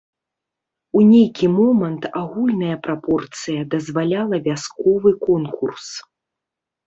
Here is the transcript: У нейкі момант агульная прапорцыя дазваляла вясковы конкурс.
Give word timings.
У 0.99 1.01
нейкі 1.09 1.47
момант 1.57 2.07
агульная 2.21 2.75
прапорцыя 2.87 3.61
дазваляла 3.75 4.35
вясковы 4.47 5.09
конкурс. 5.27 5.85